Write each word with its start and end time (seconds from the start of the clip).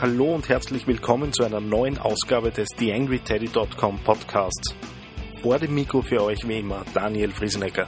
Hallo 0.00 0.34
und 0.34 0.48
herzlich 0.48 0.86
willkommen 0.86 1.30
zu 1.30 1.44
einer 1.44 1.60
neuen 1.60 1.98
Ausgabe 1.98 2.50
des 2.50 2.68
TheAngryTeddy.com 2.68 3.98
Podcasts. 3.98 4.74
Vor 5.42 5.58
dem 5.58 5.74
Mikro 5.74 6.00
für 6.00 6.22
euch 6.22 6.48
wie 6.48 6.60
immer 6.60 6.86
Daniel 6.94 7.30
Friesenecker. 7.30 7.86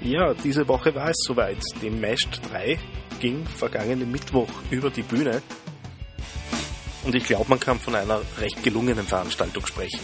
Ja, 0.00 0.34
diese 0.34 0.66
Woche 0.66 0.92
war 0.96 1.10
es 1.10 1.18
soweit. 1.20 1.58
Die 1.80 1.90
Meshed 1.90 2.40
3 2.50 2.76
ging 3.20 3.46
vergangenen 3.46 4.10
Mittwoch 4.10 4.50
über 4.72 4.90
die 4.90 5.02
Bühne 5.02 5.40
und 7.04 7.14
ich 7.14 7.22
glaube, 7.22 7.50
man 7.50 7.60
kann 7.60 7.78
von 7.78 7.94
einer 7.94 8.20
recht 8.40 8.64
gelungenen 8.64 9.06
Veranstaltung 9.06 9.64
sprechen. 9.64 10.00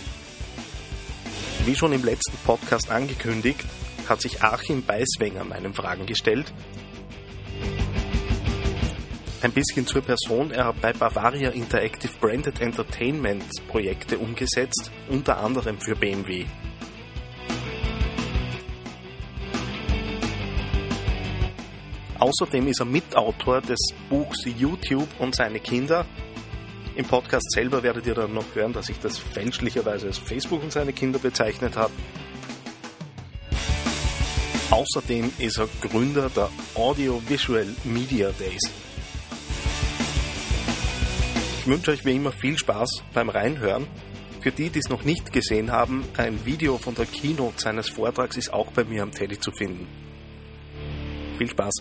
Wie 1.65 1.75
schon 1.75 1.93
im 1.95 2.05
letzten 2.05 2.37
Podcast 2.47 2.93
angekündigt, 2.93 3.65
hat 4.09 4.21
sich 4.21 4.45
Achim 4.45 4.85
Beiswenger 4.85 5.43
meinen 5.43 5.75
Fragen 5.75 6.07
gestellt 6.07 6.53
ein 9.45 9.53
bisschen 9.53 9.87
zur 9.87 10.01
Person. 10.01 10.51
Er 10.51 10.65
hat 10.65 10.81
bei 10.81 10.93
Bavaria 10.93 11.51
Interactive 11.51 12.13
Branded 12.19 12.61
Entertainment 12.61 13.45
Projekte 13.69 14.19
umgesetzt, 14.19 14.91
unter 15.11 15.39
anderem 15.39 15.79
für 15.79 15.95
BMW. 15.95 16.47
Außerdem 22.19 22.69
ist 22.69 22.81
er 22.81 22.87
Mitautor 22.87 23.61
des 23.61 23.79
Buchs 24.09 24.45
YouTube 24.47 25.09
und 25.19 25.35
seine 25.35 25.61
Kinder. 25.61 26.07
Im 26.97 27.05
Podcast 27.05 27.51
selber 27.51 27.83
werdet 27.83 28.07
ihr 28.07 28.15
dann 28.15 28.33
noch 28.33 28.47
hören, 28.55 28.73
dass 28.73 28.89
ich 28.89 28.99
das 28.99 29.19
fälschlicherweise 29.19 30.07
als 30.07 30.19
Facebook 30.19 30.63
und 30.63 30.73
seine 30.73 30.95
Kinder 30.95 31.19
bezeichnet 31.19 31.77
habe. 31.77 31.93
Außerdem 34.71 35.33
ist 35.39 35.59
er 35.59 35.69
Gründer 35.83 36.31
der 36.31 36.49
Audio-Visual 36.75 37.67
Media 37.85 38.31
Days. 38.31 38.84
Ich 41.65 41.71
wünsche 41.71 41.93
euch 41.93 42.05
wie 42.05 42.15
immer 42.15 42.31
viel 42.31 42.59
Spaß 42.59 43.05
beim 43.15 43.31
Reinhören. 43.31 43.87
Für 44.43 44.53
die, 44.53 44.69
die 44.69 44.81
es 44.81 44.91
noch 44.91 45.03
nicht 45.05 45.33
gesehen 45.33 45.73
haben, 45.73 46.05
ein 46.19 46.45
Video 46.45 46.77
von 46.77 46.95
der 46.95 47.07
Keynote 47.07 47.59
seines 47.59 47.89
Vortrags 47.89 48.37
ist 48.37 48.53
auch 48.53 48.71
bei 48.73 48.85
mir 48.85 49.03
am 49.03 49.13
Teddy 49.13 49.41
zu 49.41 49.51
finden. 49.51 49.87
Viel 51.39 51.49
Spaß! 51.49 51.77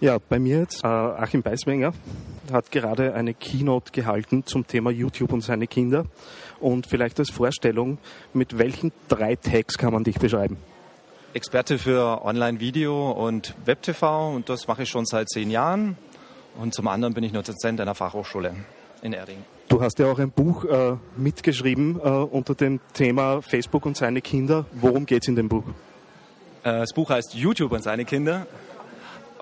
Ja, 0.00 0.18
bei 0.18 0.38
mir 0.38 0.58
jetzt 0.58 0.84
äh, 0.84 0.88
Achim 0.88 1.40
Beiswenger 1.40 1.94
hat 2.52 2.70
gerade 2.70 3.14
eine 3.14 3.32
Keynote 3.32 3.92
gehalten 3.92 4.44
zum 4.44 4.66
Thema 4.66 4.90
YouTube 4.90 5.32
und 5.32 5.40
seine 5.40 5.66
Kinder. 5.66 6.04
Und 6.58 6.86
vielleicht 6.86 7.18
als 7.18 7.30
Vorstellung, 7.30 7.96
mit 8.34 8.58
welchen 8.58 8.92
drei 9.08 9.36
Tags 9.36 9.78
kann 9.78 9.94
man 9.94 10.04
dich 10.04 10.18
beschreiben? 10.18 10.58
Experte 11.32 11.78
für 11.78 12.24
Online-Video 12.24 13.12
und 13.12 13.54
Web-TV 13.64 14.34
und 14.34 14.48
das 14.48 14.66
mache 14.66 14.82
ich 14.82 14.88
schon 14.88 15.06
seit 15.06 15.28
zehn 15.28 15.50
Jahren. 15.50 15.96
Und 16.58 16.74
zum 16.74 16.88
anderen 16.88 17.14
bin 17.14 17.22
ich 17.22 17.32
nur 17.32 17.44
Dozent 17.44 17.80
einer 17.80 17.94
Fachhochschule 17.94 18.52
in 19.02 19.12
Erding. 19.12 19.38
Du 19.68 19.80
hast 19.80 20.00
ja 20.00 20.06
auch 20.10 20.18
ein 20.18 20.32
Buch 20.32 20.64
äh, 20.64 20.96
mitgeschrieben 21.16 22.00
äh, 22.02 22.08
unter 22.08 22.56
dem 22.56 22.80
Thema 22.94 23.42
Facebook 23.42 23.86
und 23.86 23.96
seine 23.96 24.20
Kinder. 24.20 24.66
Worum 24.72 25.06
geht 25.06 25.22
es 25.22 25.28
in 25.28 25.36
dem 25.36 25.48
Buch? 25.48 25.62
Äh, 26.64 26.80
das 26.80 26.92
Buch 26.92 27.10
heißt 27.10 27.34
YouTube 27.34 27.70
und 27.70 27.84
seine 27.84 28.04
Kinder. 28.04 28.48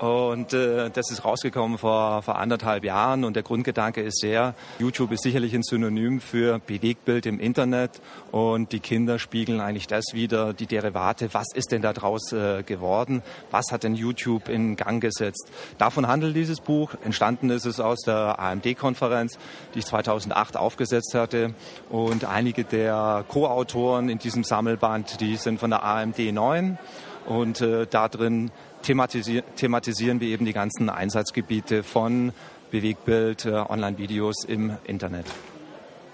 Und 0.00 0.52
äh, 0.52 0.90
das 0.90 1.10
ist 1.10 1.24
rausgekommen 1.24 1.76
vor, 1.76 2.22
vor 2.22 2.38
anderthalb 2.38 2.84
Jahren. 2.84 3.24
Und 3.24 3.34
der 3.34 3.42
Grundgedanke 3.42 4.00
ist 4.00 4.20
sehr, 4.20 4.54
YouTube 4.78 5.10
ist 5.10 5.24
sicherlich 5.24 5.54
ein 5.54 5.64
Synonym 5.64 6.20
für 6.20 6.60
Bewegtbild 6.60 7.26
im 7.26 7.40
Internet. 7.40 8.00
Und 8.30 8.70
die 8.70 8.78
Kinder 8.78 9.18
spiegeln 9.18 9.60
eigentlich 9.60 9.88
das 9.88 10.04
wieder, 10.12 10.52
die 10.52 10.66
Derivate. 10.66 11.34
Was 11.34 11.48
ist 11.52 11.72
denn 11.72 11.82
da 11.82 11.92
draus 11.92 12.32
äh, 12.32 12.62
geworden? 12.62 13.22
Was 13.50 13.72
hat 13.72 13.82
denn 13.82 13.96
YouTube 13.96 14.48
in 14.48 14.76
Gang 14.76 15.02
gesetzt? 15.02 15.50
Davon 15.78 16.06
handelt 16.06 16.36
dieses 16.36 16.60
Buch. 16.60 16.94
Entstanden 17.04 17.50
ist 17.50 17.64
es 17.64 17.80
aus 17.80 17.98
der 18.06 18.38
AMD-Konferenz, 18.38 19.36
die 19.74 19.80
ich 19.80 19.86
2008 19.86 20.56
aufgesetzt 20.56 21.14
hatte. 21.14 21.54
Und 21.90 22.24
einige 22.24 22.62
der 22.62 23.24
Co-Autoren 23.26 24.08
in 24.08 24.20
diesem 24.20 24.44
Sammelband, 24.44 25.20
die 25.20 25.34
sind 25.34 25.58
von 25.58 25.70
der 25.70 25.82
AMD 25.82 26.18
9. 26.20 26.78
Und 27.26 27.60
äh, 27.60 27.86
da 27.90 28.08
drin 28.08 28.50
thematisieren, 28.88 29.44
thematisieren 29.56 30.20
wir 30.20 30.28
eben 30.28 30.46
die 30.46 30.54
ganzen 30.54 30.88
Einsatzgebiete 30.88 31.82
von 31.82 32.32
Bewegtbild, 32.70 33.44
äh, 33.44 33.50
Online-Videos 33.50 34.44
im 34.44 34.78
Internet. 34.84 35.26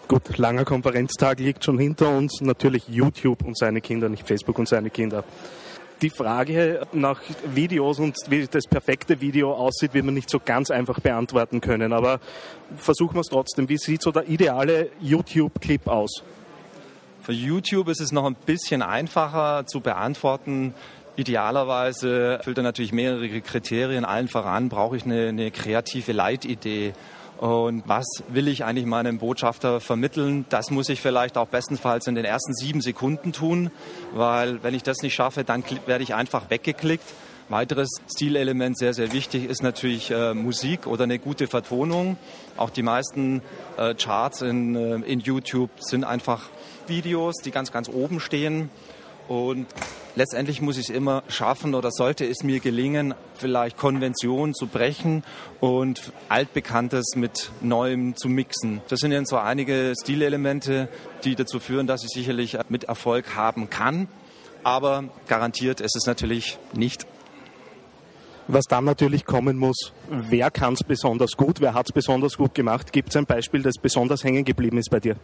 Gut, 0.08 0.36
langer 0.38 0.64
Konferenztag 0.64 1.38
liegt 1.38 1.64
schon 1.64 1.78
hinter 1.78 2.10
uns. 2.10 2.40
Natürlich 2.40 2.88
YouTube 2.88 3.44
und 3.44 3.56
seine 3.56 3.80
Kinder, 3.80 4.08
nicht 4.08 4.26
Facebook 4.26 4.58
und 4.58 4.68
seine 4.68 4.90
Kinder. 4.90 5.22
Die 6.02 6.10
Frage 6.10 6.84
nach 6.92 7.22
Videos 7.54 8.00
und 8.00 8.16
wie 8.28 8.44
das 8.46 8.66
perfekte 8.66 9.20
Video 9.20 9.52
aussieht, 9.52 9.94
wird 9.94 10.04
man 10.04 10.14
nicht 10.14 10.28
so 10.28 10.40
ganz 10.44 10.70
einfach 10.70 10.98
beantworten 10.98 11.60
können. 11.60 11.92
Aber 11.92 12.18
versuchen 12.76 13.14
wir 13.14 13.20
es 13.20 13.28
trotzdem. 13.28 13.68
Wie 13.68 13.78
sieht 13.78 14.02
so 14.02 14.10
der 14.10 14.28
ideale 14.28 14.90
YouTube-Clip 15.00 15.86
aus? 15.86 16.24
Für 17.22 17.32
YouTube 17.32 17.88
ist 17.88 18.00
es 18.00 18.10
noch 18.10 18.26
ein 18.26 18.34
bisschen 18.34 18.82
einfacher 18.82 19.64
zu 19.64 19.80
beantworten. 19.80 20.74
Idealerweise 21.16 22.38
erfüllt 22.38 22.58
er 22.58 22.64
natürlich 22.64 22.92
mehrere 22.92 23.40
Kriterien. 23.40 24.04
Allen 24.04 24.28
voran 24.28 24.68
brauche 24.68 24.96
ich 24.96 25.04
eine, 25.04 25.28
eine 25.28 25.50
kreative 25.52 26.12
Leitidee. 26.12 26.92
Und 27.38 27.84
was 27.86 28.06
will 28.28 28.48
ich 28.48 28.64
eigentlich 28.64 28.86
meinem 28.86 29.18
Botschafter 29.18 29.80
vermitteln? 29.80 30.44
Das 30.48 30.70
muss 30.70 30.88
ich 30.88 31.00
vielleicht 31.00 31.36
auch 31.36 31.46
bestenfalls 31.46 32.06
in 32.06 32.14
den 32.14 32.24
ersten 32.24 32.54
sieben 32.54 32.80
Sekunden 32.80 33.32
tun, 33.32 33.70
weil 34.12 34.62
wenn 34.62 34.74
ich 34.74 34.82
das 34.82 34.98
nicht 35.02 35.14
schaffe, 35.14 35.44
dann 35.44 35.62
werde 35.86 36.02
ich 36.02 36.14
einfach 36.14 36.50
weggeklickt. 36.50 37.04
Weiteres 37.48 37.90
Stilelement, 38.10 38.78
sehr, 38.78 38.94
sehr 38.94 39.12
wichtig, 39.12 39.44
ist 39.44 39.62
natürlich 39.62 40.10
äh, 40.10 40.32
Musik 40.32 40.86
oder 40.86 41.04
eine 41.04 41.18
gute 41.18 41.46
Vertonung. 41.46 42.16
Auch 42.56 42.70
die 42.70 42.82
meisten 42.82 43.42
äh, 43.76 43.94
Charts 43.94 44.40
in, 44.40 44.74
äh, 44.74 44.94
in 45.06 45.20
YouTube 45.20 45.70
sind 45.78 46.04
einfach 46.04 46.48
Videos, 46.86 47.34
die 47.44 47.50
ganz, 47.50 47.70
ganz 47.70 47.90
oben 47.90 48.18
stehen. 48.18 48.70
Und 49.28 49.66
letztendlich 50.16 50.60
muss 50.60 50.76
ich 50.76 50.88
es 50.88 50.94
immer 50.94 51.22
schaffen 51.28 51.74
oder 51.74 51.90
sollte 51.90 52.26
es 52.26 52.42
mir 52.42 52.60
gelingen, 52.60 53.14
vielleicht 53.34 53.76
Konventionen 53.76 54.54
zu 54.54 54.66
brechen 54.66 55.24
und 55.60 56.12
Altbekanntes 56.28 57.14
mit 57.16 57.50
Neuem 57.60 58.16
zu 58.16 58.28
mixen. 58.28 58.80
Das 58.88 59.00
sind 59.00 59.12
jetzt 59.12 59.30
so 59.30 59.38
einige 59.38 59.94
Stilelemente, 60.00 60.88
die 61.24 61.34
dazu 61.34 61.60
führen, 61.60 61.86
dass 61.86 62.04
ich 62.04 62.10
sicherlich 62.10 62.56
mit 62.68 62.84
Erfolg 62.84 63.34
haben 63.34 63.70
kann. 63.70 64.08
Aber 64.62 65.04
garantiert 65.28 65.80
ist 65.80 65.96
es 65.96 66.06
natürlich 66.06 66.58
nicht. 66.72 67.06
Was 68.46 68.64
dann 68.64 68.84
natürlich 68.84 69.24
kommen 69.24 69.56
muss, 69.56 69.92
wer 70.08 70.50
kann 70.50 70.74
es 70.74 70.80
besonders 70.86 71.32
gut, 71.32 71.60
wer 71.60 71.72
hat 71.72 71.86
es 71.86 71.92
besonders 71.92 72.36
gut 72.36 72.54
gemacht? 72.54 72.92
Gibt 72.92 73.08
es 73.08 73.16
ein 73.16 73.24
Beispiel, 73.24 73.62
das 73.62 73.74
besonders 73.80 74.22
hängen 74.22 74.44
geblieben 74.44 74.76
ist 74.76 74.90
bei 74.90 75.00
dir? 75.00 75.16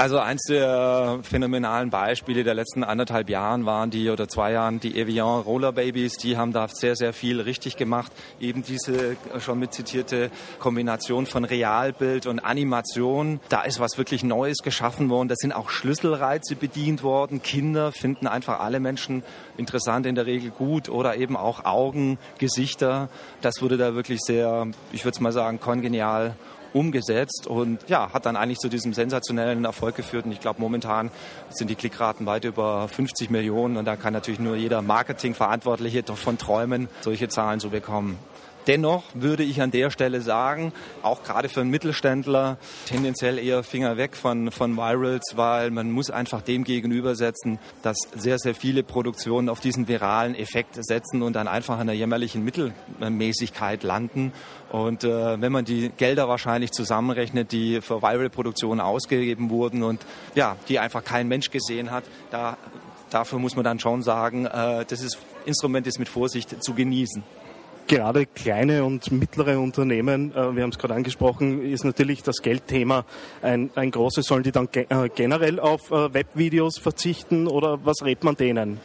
Also 0.00 0.20
eins 0.20 0.42
der 0.42 1.18
phänomenalen 1.22 1.90
Beispiele 1.90 2.44
der 2.44 2.54
letzten 2.54 2.84
anderthalb 2.84 3.28
Jahren 3.28 3.66
waren 3.66 3.90
die 3.90 4.10
oder 4.10 4.28
zwei 4.28 4.52
Jahren 4.52 4.78
die 4.78 4.96
Evian 4.96 5.40
Roller 5.40 5.72
Babies. 5.72 6.16
Die 6.18 6.36
haben 6.36 6.52
da 6.52 6.68
sehr, 6.68 6.94
sehr 6.94 7.12
viel 7.12 7.40
richtig 7.40 7.76
gemacht. 7.76 8.12
Eben 8.38 8.62
diese 8.62 9.16
schon 9.40 9.58
mit 9.58 9.72
zitierte 9.72 10.30
Kombination 10.60 11.26
von 11.26 11.44
Realbild 11.44 12.28
und 12.28 12.38
Animation. 12.38 13.40
Da 13.48 13.62
ist 13.62 13.80
was 13.80 13.98
wirklich 13.98 14.22
Neues 14.22 14.58
geschaffen 14.58 15.10
worden. 15.10 15.26
Da 15.26 15.34
sind 15.36 15.50
auch 15.50 15.68
Schlüsselreize 15.68 16.54
bedient 16.54 17.02
worden. 17.02 17.42
Kinder 17.42 17.90
finden 17.90 18.28
einfach 18.28 18.60
alle 18.60 18.78
Menschen 18.78 19.24
interessant, 19.56 20.06
in 20.06 20.14
der 20.14 20.26
Regel 20.26 20.50
gut 20.52 20.88
oder 20.88 21.16
eben 21.16 21.36
auch 21.36 21.64
Augen, 21.64 22.18
Gesichter. 22.38 23.08
Das 23.40 23.62
wurde 23.62 23.76
da 23.76 23.96
wirklich 23.96 24.20
sehr, 24.20 24.68
ich 24.92 25.04
würde 25.04 25.16
es 25.16 25.20
mal 25.20 25.32
sagen, 25.32 25.58
kongenial 25.58 26.36
umgesetzt 26.72 27.46
und 27.46 27.88
ja, 27.88 28.12
hat 28.12 28.26
dann 28.26 28.36
eigentlich 28.36 28.58
zu 28.58 28.68
diesem 28.68 28.92
sensationellen 28.92 29.64
Erfolg 29.64 29.96
geführt. 29.96 30.26
Und 30.26 30.32
ich 30.32 30.40
glaube, 30.40 30.60
momentan 30.60 31.10
sind 31.50 31.68
die 31.68 31.74
Klickraten 31.74 32.26
weit 32.26 32.44
über 32.44 32.88
50 32.88 33.30
Millionen 33.30 33.76
und 33.76 33.84
da 33.84 33.96
kann 33.96 34.12
natürlich 34.12 34.40
nur 34.40 34.56
jeder 34.56 34.82
Marketingverantwortliche 34.82 36.02
davon 36.02 36.38
träumen, 36.38 36.88
solche 37.00 37.28
Zahlen 37.28 37.60
zu 37.60 37.70
bekommen. 37.70 38.18
Dennoch 38.68 39.04
würde 39.14 39.44
ich 39.44 39.62
an 39.62 39.70
der 39.70 39.88
Stelle 39.88 40.20
sagen, 40.20 40.74
auch 41.02 41.22
gerade 41.22 41.48
für 41.48 41.62
einen 41.62 41.70
Mittelständler 41.70 42.58
tendenziell 42.84 43.38
eher 43.38 43.62
Finger 43.62 43.96
weg 43.96 44.14
von, 44.14 44.50
von 44.50 44.76
Virals, 44.76 45.32
weil 45.36 45.70
man 45.70 45.90
muss 45.90 46.10
einfach 46.10 46.42
dem 46.42 46.64
gegenübersetzen, 46.64 47.58
dass 47.80 47.96
sehr, 48.14 48.38
sehr 48.38 48.54
viele 48.54 48.82
Produktionen 48.82 49.48
auf 49.48 49.60
diesen 49.60 49.88
viralen 49.88 50.34
Effekt 50.34 50.76
setzen 50.84 51.22
und 51.22 51.32
dann 51.32 51.48
einfach 51.48 51.80
in 51.80 51.86
der 51.86 51.96
jämmerlichen 51.96 52.44
Mittelmäßigkeit 52.44 53.82
landen. 53.84 54.34
Und 54.70 55.02
äh, 55.02 55.40
wenn 55.40 55.50
man 55.50 55.64
die 55.64 55.88
Gelder 55.96 56.28
wahrscheinlich 56.28 56.70
zusammenrechnet, 56.72 57.52
die 57.52 57.80
für 57.80 58.02
Viral-Produktionen 58.02 58.82
ausgegeben 58.82 59.48
wurden 59.48 59.82
und 59.82 60.04
ja, 60.34 60.56
die 60.68 60.78
einfach 60.78 61.02
kein 61.02 61.26
Mensch 61.26 61.50
gesehen 61.50 61.90
hat, 61.90 62.04
da, 62.30 62.58
dafür 63.08 63.38
muss 63.38 63.56
man 63.56 63.64
dann 63.64 63.80
schon 63.80 64.02
sagen, 64.02 64.44
äh, 64.44 64.84
das 64.84 65.00
ist, 65.00 65.16
Instrument 65.46 65.86
ist 65.86 65.98
mit 65.98 66.10
Vorsicht 66.10 66.62
zu 66.62 66.74
genießen 66.74 67.24
gerade 67.88 68.26
kleine 68.26 68.84
und 68.84 69.10
mittlere 69.10 69.58
Unternehmen, 69.58 70.32
äh, 70.32 70.54
wir 70.54 70.62
haben 70.62 70.70
es 70.70 70.78
gerade 70.78 70.94
angesprochen, 70.94 71.62
ist 71.62 71.84
natürlich 71.84 72.22
das 72.22 72.42
Geldthema 72.42 73.04
ein, 73.42 73.70
ein 73.74 73.90
großes. 73.90 74.26
Sollen 74.26 74.44
die 74.44 74.52
dann 74.52 74.70
ge 74.70 74.86
äh, 74.88 75.08
generell 75.08 75.58
auf 75.58 75.90
äh, 75.90 76.14
Webvideos 76.14 76.78
verzichten 76.78 77.48
oder 77.48 77.84
was 77.84 78.04
rät 78.04 78.22
man 78.22 78.36
denen? 78.36 78.78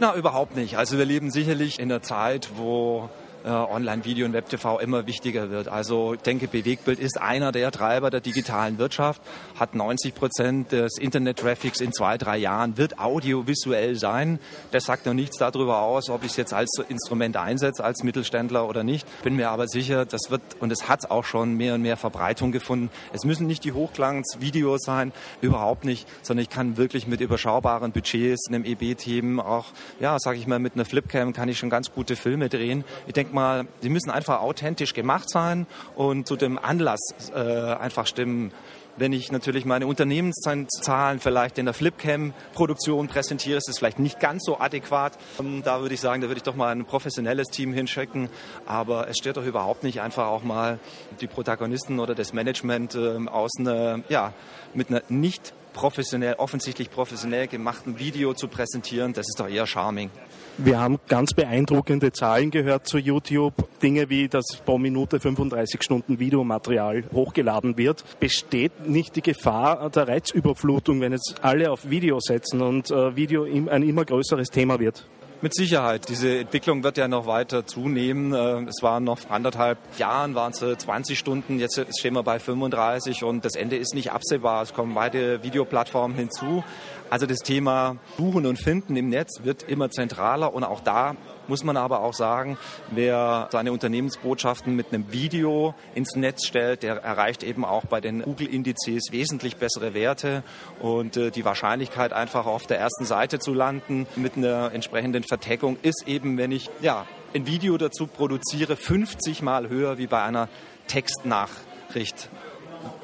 Na, 0.00 0.16
überhaupt 0.16 0.56
nicht. 0.56 0.78
Also 0.78 0.98
wir 0.98 1.04
leben 1.04 1.30
sicherlich 1.30 1.78
in 1.78 1.92
einer 1.92 2.02
Zeit, 2.02 2.50
wo 2.56 3.10
Online-Video 3.44 4.26
und 4.26 4.32
Web-TV 4.32 4.78
immer 4.80 5.06
wichtiger 5.06 5.50
wird. 5.50 5.68
Also 5.68 6.14
ich 6.14 6.20
denke, 6.20 6.48
Bewegtbild 6.48 6.98
ist 6.98 7.20
einer 7.20 7.52
der 7.52 7.70
Treiber 7.70 8.10
der 8.10 8.20
digitalen 8.20 8.78
Wirtschaft, 8.78 9.22
hat 9.58 9.74
90 9.74 10.14
Prozent 10.14 10.72
des 10.72 10.98
Internet-Traffics 10.98 11.80
in 11.80 11.92
zwei, 11.92 12.18
drei 12.18 12.38
Jahren, 12.38 12.76
wird 12.76 12.98
audiovisuell 12.98 13.96
sein. 13.96 14.38
Das 14.72 14.84
sagt 14.84 15.06
noch 15.06 15.14
nichts 15.14 15.38
darüber 15.38 15.82
aus, 15.82 16.10
ob 16.10 16.24
ich 16.24 16.32
es 16.32 16.36
jetzt 16.36 16.52
als 16.52 16.70
Instrument 16.88 17.36
einsetze, 17.36 17.82
als 17.82 18.02
Mittelständler 18.02 18.68
oder 18.68 18.84
nicht. 18.84 19.06
Bin 19.22 19.36
mir 19.36 19.50
aber 19.50 19.68
sicher, 19.68 20.04
das 20.04 20.30
wird, 20.30 20.42
und 20.60 20.70
es 20.72 20.88
hat 20.88 21.10
auch 21.10 21.24
schon 21.24 21.54
mehr 21.54 21.74
und 21.74 21.82
mehr 21.82 21.96
Verbreitung 21.96 22.52
gefunden. 22.52 22.90
Es 23.12 23.24
müssen 23.24 23.46
nicht 23.46 23.64
die 23.64 23.72
Hochglanz-Videos 23.72 24.80
sein, 24.82 25.12
überhaupt 25.40 25.84
nicht, 25.84 26.06
sondern 26.22 26.42
ich 26.42 26.50
kann 26.50 26.76
wirklich 26.76 27.06
mit 27.06 27.20
überschaubaren 27.20 27.92
Budgets, 27.92 28.48
einem 28.48 28.64
EB-Team, 28.64 29.40
auch, 29.40 29.66
ja, 29.98 30.18
sage 30.18 30.38
ich 30.38 30.46
mal, 30.46 30.58
mit 30.58 30.74
einer 30.74 30.84
Flipcam 30.84 31.32
kann 31.32 31.48
ich 31.48 31.58
schon 31.58 31.70
ganz 31.70 31.92
gute 31.92 32.16
Filme 32.16 32.48
drehen. 32.48 32.84
Ich 33.06 33.14
denke, 33.14 33.29
denke 33.30 33.34
mal, 33.34 33.66
sie 33.80 33.88
müssen 33.88 34.10
einfach 34.10 34.40
authentisch 34.40 34.94
gemacht 34.94 35.30
sein 35.30 35.66
und 35.94 36.26
zu 36.26 36.36
dem 36.36 36.58
Anlass 36.58 37.00
äh, 37.34 37.38
einfach 37.38 38.06
stimmen. 38.06 38.52
Wenn 38.96 39.12
ich 39.12 39.30
natürlich 39.30 39.64
meine 39.64 39.86
Unternehmenszahlen 39.86 41.20
vielleicht 41.20 41.58
in 41.58 41.64
der 41.64 41.74
Flipcam-Produktion 41.74 43.06
präsentiere, 43.06 43.56
ist 43.56 43.68
es 43.68 43.78
vielleicht 43.78 43.98
nicht 43.98 44.18
ganz 44.20 44.44
so 44.44 44.58
adäquat. 44.58 45.16
Ähm, 45.38 45.62
da 45.64 45.80
würde 45.80 45.94
ich 45.94 46.00
sagen, 46.00 46.20
da 46.20 46.28
würde 46.28 46.38
ich 46.38 46.42
doch 46.42 46.56
mal 46.56 46.72
ein 46.74 46.84
professionelles 46.84 47.48
Team 47.48 47.72
hinschicken. 47.72 48.28
Aber 48.66 49.08
es 49.08 49.16
stört 49.18 49.36
doch 49.36 49.46
überhaupt 49.46 49.84
nicht, 49.84 50.00
einfach 50.02 50.26
auch 50.26 50.42
mal 50.42 50.80
die 51.20 51.28
Protagonisten 51.28 52.00
oder 52.00 52.14
das 52.14 52.32
Management 52.32 52.96
äh, 52.96 53.16
aus 53.28 53.52
einer, 53.58 54.00
ja, 54.08 54.32
mit 54.74 54.90
einer 54.90 55.02
nicht 55.08 55.54
professionell, 55.72 56.34
offensichtlich 56.34 56.90
professionell 56.90 57.46
gemachten 57.46 57.98
Video 57.98 58.34
zu 58.34 58.48
präsentieren. 58.48 59.12
Das 59.12 59.28
ist 59.28 59.38
doch 59.38 59.48
eher 59.48 59.66
charming. 59.66 60.10
Wir 60.58 60.78
haben 60.78 60.98
ganz 61.08 61.32
beeindruckende 61.32 62.12
Zahlen 62.12 62.50
gehört 62.50 62.86
zu 62.86 62.98
YouTube. 62.98 63.54
Dinge 63.82 64.10
wie, 64.10 64.28
dass 64.28 64.44
pro 64.64 64.78
Minute 64.78 65.20
35 65.20 65.82
Stunden 65.82 66.18
Videomaterial 66.18 67.04
hochgeladen 67.12 67.78
wird. 67.78 68.04
Besteht 68.20 68.86
nicht 68.86 69.16
die 69.16 69.22
Gefahr 69.22 69.88
der 69.90 70.08
Reizüberflutung, 70.08 71.00
wenn 71.00 71.12
jetzt 71.12 71.36
alle 71.42 71.70
auf 71.70 71.88
Video 71.88 72.18
setzen 72.20 72.60
und 72.60 72.90
äh, 72.90 73.16
Video 73.16 73.44
ein 73.44 73.82
immer 73.82 74.04
größeres 74.04 74.48
Thema 74.48 74.78
wird? 74.80 75.06
Mit 75.42 75.54
Sicherheit. 75.54 76.10
Diese 76.10 76.40
Entwicklung 76.40 76.84
wird 76.84 76.98
ja 76.98 77.08
noch 77.08 77.26
weiter 77.26 77.64
zunehmen. 77.64 78.34
Äh, 78.34 78.68
es 78.68 78.82
waren 78.82 79.04
noch 79.04 79.30
anderthalb 79.30 79.78
Jahren, 79.98 80.34
waren 80.34 80.52
es 80.52 80.58
20 80.58 81.18
Stunden, 81.18 81.58
jetzt 81.58 81.80
stehen 81.98 82.12
wir 82.12 82.22
bei 82.22 82.38
35 82.38 83.24
und 83.24 83.42
das 83.46 83.54
Ende 83.54 83.76
ist 83.76 83.94
nicht 83.94 84.12
absehbar. 84.12 84.62
Es 84.62 84.74
kommen 84.74 84.94
weitere 84.94 85.42
Videoplattformen 85.42 86.14
hinzu. 86.14 86.62
Also 87.10 87.26
das 87.26 87.40
Thema 87.40 87.96
Suchen 88.16 88.46
und 88.46 88.56
Finden 88.56 88.94
im 88.94 89.08
Netz 89.08 89.42
wird 89.42 89.64
immer 89.64 89.90
zentraler 89.90 90.54
und 90.54 90.62
auch 90.62 90.80
da 90.80 91.16
muss 91.48 91.64
man 91.64 91.76
aber 91.76 92.02
auch 92.02 92.14
sagen, 92.14 92.56
wer 92.92 93.48
seine 93.50 93.72
Unternehmensbotschaften 93.72 94.76
mit 94.76 94.92
einem 94.92 95.12
Video 95.12 95.74
ins 95.96 96.14
Netz 96.14 96.46
stellt, 96.46 96.84
der 96.84 97.02
erreicht 97.02 97.42
eben 97.42 97.64
auch 97.64 97.84
bei 97.84 98.00
den 98.00 98.22
Google-Indizes 98.22 99.10
wesentlich 99.10 99.56
bessere 99.56 99.92
Werte 99.92 100.44
und 100.78 101.16
äh, 101.16 101.32
die 101.32 101.44
Wahrscheinlichkeit 101.44 102.12
einfach 102.12 102.46
auf 102.46 102.68
der 102.68 102.78
ersten 102.78 103.04
Seite 103.04 103.40
zu 103.40 103.54
landen 103.54 104.06
mit 104.14 104.36
einer 104.36 104.70
entsprechenden 104.72 105.24
Verteckung 105.24 105.78
ist 105.82 106.04
eben, 106.06 106.38
wenn 106.38 106.52
ich 106.52 106.70
ja 106.80 107.06
ein 107.34 107.44
Video 107.44 107.76
dazu 107.76 108.06
produziere, 108.06 108.76
50 108.76 109.42
Mal 109.42 109.68
höher 109.68 109.98
wie 109.98 110.06
bei 110.06 110.22
einer 110.22 110.48
Textnachricht. 110.86 112.28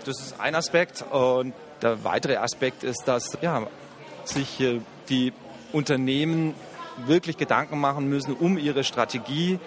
Das 0.04 0.20
ist 0.20 0.40
ein 0.40 0.54
Aspekt 0.54 1.04
und 1.10 1.54
der 1.82 2.04
weitere 2.04 2.36
Aspekt 2.36 2.84
ist, 2.84 3.02
dass 3.06 3.36
ja, 3.42 3.66
sich 4.28 4.62
die 5.08 5.32
Unternehmen 5.72 6.54
wirklich 7.04 7.36
Gedanken 7.36 7.78
machen 7.78 8.08
müssen 8.08 8.34
um 8.34 8.58
ihre 8.58 8.84
Strategie. 8.84 9.58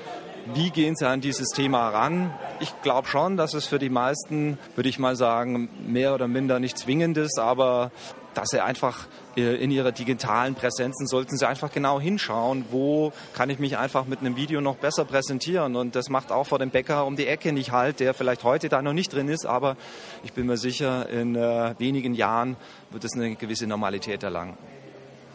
Wie 0.54 0.72
gehen 0.72 0.96
sie 0.96 1.08
an 1.08 1.22
dieses 1.22 1.50
Thema 1.50 1.90
ran? 1.90 2.34
Ich 2.60 2.74
glaube 2.82 3.08
schon, 3.08 3.38
dass 3.38 3.54
es 3.54 3.68
für 3.68 3.78
die 3.78 3.90
meisten, 3.90 4.58
würde 4.76 4.90
ich 4.90 4.98
mal 4.98 5.16
sagen, 5.16 5.70
mehr 5.86 6.16
oder 6.16 6.28
minder 6.28 6.60
nicht 6.60 6.78
zwingend 6.78 7.18
ist, 7.18 7.38
aber 7.38 7.92
dass 8.34 8.50
sie 8.50 8.64
einfach 8.64 9.08
äh, 9.36 9.56
in 9.56 9.72
ihrer 9.72 9.92
digitalen 9.92 10.56
Präsenzen 10.56 11.08
sollten 11.08 11.38
sie 11.38 11.48
einfach 11.48 11.72
genau 11.72 12.00
hinschauen, 12.00 12.66
wo 12.72 13.12
kann 13.34 13.50
ich 13.50 13.60
mich 13.60 13.78
einfach 13.78 14.06
mit 14.06 14.20
einem 14.20 14.36
Video 14.36 14.62
noch 14.62 14.76
besser 14.76 15.06
präsentieren. 15.06 15.76
Und 15.76 15.96
das 15.96 16.10
macht 16.10 16.32
auch 16.32 16.46
vor 16.46 16.60
dem 16.60 16.70
Bäcker 16.70 17.06
um 17.06 17.16
die 17.16 17.28
Ecke 17.28 17.52
nicht 17.52 17.72
halt, 17.72 18.00
der 18.00 18.14
vielleicht 18.14 18.44
heute 18.44 18.70
da 18.70 18.82
noch 18.82 18.94
nicht 18.94 19.14
drin 19.14 19.28
ist, 19.28 19.46
aber 19.46 19.78
ich 20.24 20.34
bin 20.34 20.46
mir 20.46 20.58
sicher, 20.58 21.10
in 21.10 21.36
äh, 21.36 21.76
wenigen 21.78 22.14
Jahren 22.14 22.56
wird 22.92 23.04
es 23.04 23.14
eine 23.14 23.36
gewisse 23.36 23.68
Normalität 23.68 24.24
erlangen. 24.24 24.58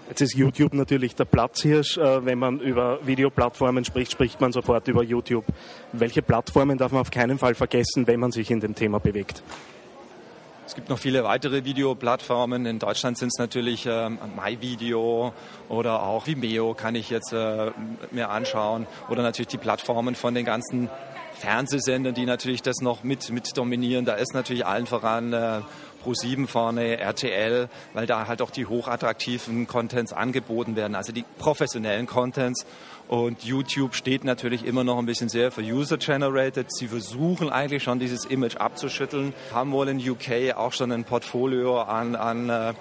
Jetzt 0.09 0.21
ist 0.21 0.35
YouTube 0.35 0.75
natürlich 0.75 1.15
der 1.15 1.25
Platzhirsch. 1.25 1.97
Äh, 1.97 2.25
wenn 2.27 2.39
man 2.39 2.61
über 2.61 2.99
Videoplattformen 3.07 3.85
spricht, 3.85 4.13
spricht 4.13 4.41
man 4.41 4.53
sofort 4.53 4.87
über 4.89 5.03
YouTube. 5.03 5.47
Welche 5.93 6.21
Plattformen 6.21 6.77
darf 6.77 6.93
man 6.93 7.01
auf 7.01 7.11
keinen 7.11 7.39
Fall 7.39 7.55
vergessen, 7.55 8.07
wenn 8.07 8.21
man 8.21 8.31
sich 8.31 8.51
in 8.51 8.61
dem 8.61 8.75
Thema 8.75 9.01
bewegt? 9.01 9.43
Es 10.67 10.75
gibt 10.75 10.89
noch 10.89 10.99
viele 10.99 11.25
weitere 11.25 11.65
Videoplattformen. 11.65 12.65
In 12.65 12.79
Deutschland 12.79 13.19
sind 13.19 13.29
es 13.29 13.39
natürlich 13.39 13.85
äh, 13.85 14.09
MyVideo 14.09 15.35
oder 15.69 16.03
auch 16.03 16.27
Vimeo 16.27 16.73
kann 16.73 16.95
ich 16.95 17.11
jetzt 17.11 17.35
äh, 17.35 17.71
mir 18.11 18.31
anschauen. 18.31 18.87
Oder 19.11 19.23
natürlich 19.23 19.49
die 19.49 19.59
Plattformen 19.59 20.15
von 20.15 20.35
den 20.35 20.47
ganzen 20.47 20.89
Fernsehsendern, 21.35 22.15
die 22.15 22.25
natürlich 22.25 22.63
das 22.63 22.81
noch 22.81 23.05
mit, 23.05 23.31
mit 23.31 23.57
dominieren. 23.57 24.07
Da 24.07 24.15
ist 24.15 24.33
natürlich 24.33 24.65
allen 24.65 24.87
voran 24.87 25.35
äh, 25.35 25.61
Pro7 26.05 26.47
vorne, 26.47 26.99
RTL, 26.99 27.69
weil 27.93 28.07
da 28.07 28.27
halt 28.27 28.43
auch 28.43 28.51
die 28.51 28.67
hochattraktiven 28.67 29.67
Contents 29.67 30.13
angeboten 30.13 30.77
werden, 30.77 30.95
also 30.95 31.13
die 31.13 31.25
professionellen 31.39 32.07
Contents. 32.07 32.67
Und 33.07 33.45
YouTube 33.45 33.95
steht 33.95 34.25
natürlich 34.25 34.65
immer 34.65 34.83
noch 34.83 34.99
ein 34.99 35.07
bisschen 35.07 35.29
sehr 35.29 35.51
für 35.51 35.61
User-Generated. 35.61 36.67
Sie 36.75 36.89
versuchen 36.89 37.51
eigentlich 37.51 37.83
schon 37.83 37.99
dieses 37.99 38.25
Image 38.25 38.57
abzuschütteln, 38.57 39.35
haben 39.53 39.73
wohl 39.73 39.89
in 39.89 39.99
UK 39.99 40.57
auch 40.57 40.73
schon 40.73 40.91
ein 40.91 41.05
Portfolio 41.05 41.83
an, 41.83 42.17
an 42.17 42.49
äh, 42.49 42.75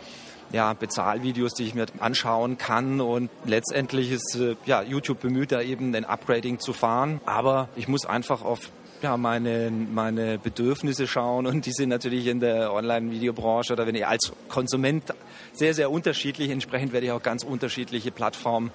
ja, 0.53 0.73
Bezahlvideos, 0.73 1.53
die 1.55 1.63
ich 1.63 1.75
mir 1.75 1.87
anschauen 1.99 2.57
kann. 2.57 3.01
Und 3.01 3.29
letztendlich 3.45 4.11
ist 4.11 4.35
äh, 4.35 4.55
ja, 4.65 4.81
YouTube 4.81 5.19
bemüht, 5.19 5.51
da 5.51 5.61
eben 5.61 5.93
ein 5.93 6.05
Upgrading 6.05 6.59
zu 6.59 6.71
fahren. 6.71 7.19
Aber 7.25 7.67
ich 7.75 7.87
muss 7.87 8.05
einfach 8.05 8.43
auf 8.43 8.69
ja, 9.03 9.17
meine, 9.17 9.69
meine 9.69 10.39
Bedürfnisse 10.39 11.07
schauen 11.07 11.45
und 11.45 11.65
die 11.65 11.73
sind 11.73 11.89
natürlich 11.89 12.27
in 12.27 12.39
der 12.39 12.73
Online-Videobranche 12.73 13.73
oder 13.73 13.85
wenn 13.85 13.95
ich 13.95 14.07
als 14.07 14.31
Konsument 14.47 15.03
sehr, 15.51 15.73
sehr 15.73 15.91
unterschiedlich. 15.91 16.49
Entsprechend 16.49 16.93
werde 16.93 17.07
ich 17.07 17.11
auch 17.11 17.21
ganz 17.21 17.43
unterschiedliche 17.43 18.11
Plattformen 18.11 18.71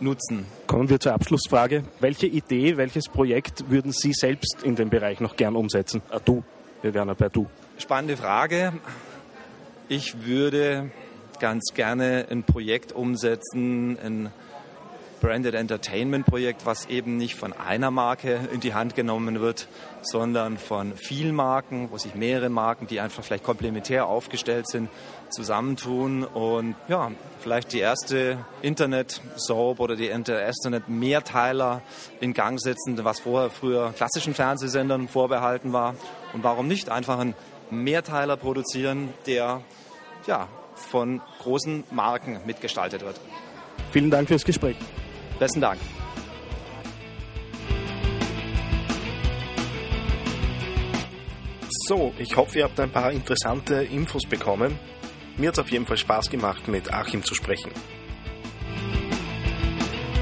nutzen. 0.00 0.46
Kommen 0.66 0.88
wir 0.88 1.00
zur 1.00 1.12
Abschlussfrage. 1.12 1.84
Welche 2.00 2.26
Idee, 2.26 2.76
welches 2.76 3.08
Projekt 3.08 3.68
würden 3.68 3.92
Sie 3.92 4.12
selbst 4.12 4.62
in 4.62 4.76
dem 4.76 4.90
Bereich 4.90 5.20
noch 5.20 5.36
gern 5.36 5.56
umsetzen? 5.56 6.02
Ah, 6.10 6.20
du, 6.24 6.42
wir 6.82 6.94
wären 6.94 7.08
ja 7.08 7.14
bei 7.14 7.28
du. 7.28 7.46
Spannende 7.78 8.16
Frage. 8.16 8.72
Ich 9.88 10.24
würde 10.24 10.90
ganz 11.40 11.72
gerne 11.74 12.26
ein 12.30 12.44
Projekt 12.44 12.92
umsetzen, 12.92 13.98
ein 13.98 14.30
Branded 15.24 15.54
Entertainment 15.54 16.26
Projekt, 16.26 16.66
was 16.66 16.84
eben 16.84 17.16
nicht 17.16 17.34
von 17.34 17.54
einer 17.54 17.90
Marke 17.90 18.40
in 18.52 18.60
die 18.60 18.74
Hand 18.74 18.94
genommen 18.94 19.40
wird, 19.40 19.68
sondern 20.02 20.58
von 20.58 20.92
vielen 20.96 21.34
Marken, 21.34 21.88
wo 21.90 21.96
sich 21.96 22.14
mehrere 22.14 22.50
Marken, 22.50 22.86
die 22.86 23.00
einfach 23.00 23.24
vielleicht 23.24 23.42
komplementär 23.42 24.04
aufgestellt 24.04 24.68
sind, 24.68 24.90
zusammentun 25.30 26.24
und 26.24 26.76
ja, 26.88 27.10
vielleicht 27.40 27.72
die 27.72 27.78
erste 27.78 28.36
Internet-Soap 28.60 29.80
oder 29.80 29.96
die 29.96 30.08
Internet-Mehrteiler 30.08 31.80
in 32.20 32.34
Gang 32.34 32.60
setzen, 32.60 33.02
was 33.02 33.20
vorher 33.20 33.48
früher 33.48 33.94
klassischen 33.96 34.34
Fernsehsendern 34.34 35.08
vorbehalten 35.08 35.72
war. 35.72 35.94
Und 36.34 36.44
warum 36.44 36.68
nicht 36.68 36.90
einfach 36.90 37.18
einen 37.18 37.34
Mehrteiler 37.70 38.36
produzieren, 38.36 39.14
der 39.26 39.62
ja, 40.26 40.48
von 40.74 41.22
großen 41.40 41.84
Marken 41.92 42.40
mitgestaltet 42.44 43.00
wird. 43.00 43.18
Vielen 43.90 44.10
Dank 44.10 44.28
fürs 44.28 44.44
Gespräch. 44.44 44.76
Besten 45.38 45.60
Dank. 45.60 45.80
So, 51.86 52.14
ich 52.18 52.36
hoffe, 52.36 52.58
ihr 52.58 52.64
habt 52.64 52.80
ein 52.80 52.90
paar 52.90 53.12
interessante 53.12 53.82
Infos 53.82 54.22
bekommen. 54.28 54.78
Mir 55.36 55.48
hat 55.48 55.58
es 55.58 55.64
auf 55.64 55.70
jeden 55.70 55.86
Fall 55.86 55.96
Spaß 55.96 56.30
gemacht, 56.30 56.68
mit 56.68 56.92
Achim 56.92 57.22
zu 57.22 57.34
sprechen. 57.34 57.72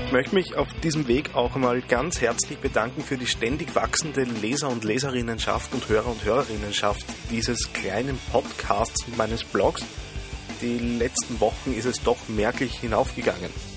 Ich 0.07 0.12
möchte 0.12 0.35
mich 0.35 0.57
auf 0.57 0.69
diesem 0.83 1.09
Weg 1.09 1.35
auch 1.35 1.54
einmal 1.54 1.81
ganz 1.81 2.21
herzlich 2.21 2.59
bedanken 2.59 3.02
für 3.02 3.16
die 3.16 3.26
ständig 3.26 3.75
wachsende 3.75 4.25
Leser- 4.25 4.69
und 4.69 4.85
Leserinnenschaft 4.85 5.73
und 5.73 5.88
Hörer- 5.88 6.11
und 6.11 6.25
Hörerinnenschaft 6.25 7.07
dieses 7.31 7.73
kleinen 7.73 8.19
Podcasts 8.31 9.07
und 9.07 9.16
meines 9.16 9.45
Blogs. 9.45 9.85
Die 10.61 10.78
letzten 10.78 11.40
Wochen 11.40 11.73
ist 11.73 11.87
es 11.87 12.02
doch 12.02 12.28
merklich 12.28 12.78
hinaufgegangen. 12.81 13.71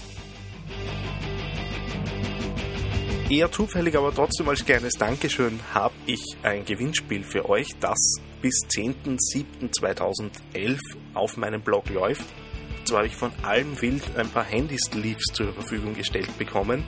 Eher 3.28 3.52
zufällig, 3.52 3.98
aber 3.98 4.14
trotzdem 4.14 4.48
als 4.50 4.64
kleines 4.64 4.94
Dankeschön 4.94 5.60
habe 5.74 5.96
ich 6.06 6.22
ein 6.44 6.64
Gewinnspiel 6.64 7.24
für 7.24 7.50
euch, 7.50 7.70
das 7.80 7.98
bis 8.40 8.54
10.07.2011 8.70 10.78
auf 11.16 11.36
meinem 11.36 11.64
Blog 11.64 11.90
läuft. 11.90 12.28
Zwar 12.84 13.00
habe 13.00 13.08
ich 13.08 13.16
von 13.16 13.32
allem 13.42 13.82
wild 13.82 14.04
ein 14.16 14.30
paar 14.30 14.44
Handy-Sleeves 14.44 15.24
zur 15.34 15.52
Verfügung 15.54 15.96
gestellt 15.96 16.38
bekommen. 16.38 16.84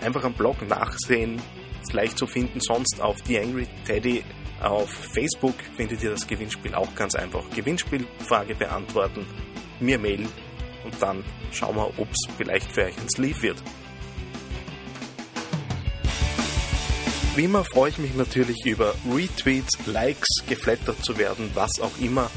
Einfach 0.00 0.24
am 0.24 0.34
Blog 0.34 0.68
nachsehen, 0.68 1.40
ist 1.80 1.92
leicht 1.92 2.18
zu 2.18 2.26
finden. 2.26 2.60
Sonst 2.60 3.00
auf 3.00 3.18
The 3.24 3.38
Angry 3.38 3.68
Teddy 3.86 4.24
auf 4.60 4.90
Facebook 5.14 5.54
findet 5.76 6.02
ihr 6.02 6.10
das 6.10 6.26
Gewinnspiel 6.26 6.74
auch 6.74 6.92
ganz 6.96 7.14
einfach. 7.14 7.48
Gewinnspielfrage 7.54 8.56
beantworten, 8.56 9.24
mir 9.78 10.00
mailen 10.00 10.26
und 10.84 11.00
dann 11.00 11.22
schauen 11.52 11.76
wir, 11.76 11.86
ob 11.86 12.08
es 12.10 12.18
vielleicht 12.36 12.72
für 12.72 12.86
euch 12.86 12.98
ein 12.98 13.08
Sleeve 13.08 13.42
wird. 13.42 13.62
Wie 17.34 17.44
immer 17.44 17.64
freue 17.64 17.88
ich 17.88 17.96
mich 17.96 18.14
natürlich 18.14 18.66
über 18.66 18.94
Retweets, 19.10 19.86
Likes, 19.86 20.28
geflattert 20.46 21.02
zu 21.02 21.16
werden, 21.16 21.50
was 21.54 21.80
auch 21.80 21.98
immer. 21.98 22.30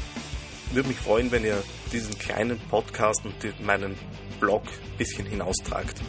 Würde 0.72 0.88
mich 0.88 0.96
freuen, 0.96 1.30
wenn 1.30 1.44
ihr 1.44 1.62
diesen 1.92 2.18
kleinen 2.18 2.58
Podcast 2.70 3.20
und 3.26 3.60
meinen 3.60 3.94
Blog 4.40 4.62
ein 4.64 4.96
bisschen 4.96 5.26
hinaustragt. 5.26 6.00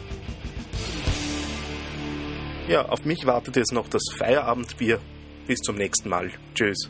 Ja, 2.66 2.86
auf 2.88 3.04
mich 3.04 3.26
wartet 3.26 3.56
jetzt 3.56 3.72
noch 3.72 3.88
das 3.88 4.02
Feierabendbier. 4.16 5.00
Bis 5.46 5.58
zum 5.58 5.76
nächsten 5.76 6.08
Mal. 6.08 6.30
Tschüss. 6.54 6.88